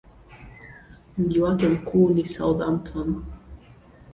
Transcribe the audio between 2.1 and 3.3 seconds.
Southampton.